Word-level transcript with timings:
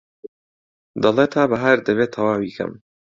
دەڵێ 1.03 1.25
تا 1.33 1.43
بەهار 1.51 1.77
دەبێ 1.87 2.05
تەواوی 2.13 2.55
کەم 2.57 2.71